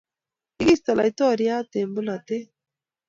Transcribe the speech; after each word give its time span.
kikiisto 0.55 0.91
laitoriat 0.99 1.71
eng 1.79 1.91
polatet 1.95 2.47